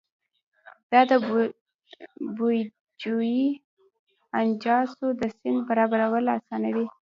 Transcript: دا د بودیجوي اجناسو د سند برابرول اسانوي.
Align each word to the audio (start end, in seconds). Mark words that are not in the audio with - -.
دا 0.91 1.01
د 1.09 1.11
بودیجوي 2.35 3.41
اجناسو 4.39 5.05
د 5.19 5.21
سند 5.37 5.59
برابرول 5.69 6.25
اسانوي. 6.37 6.87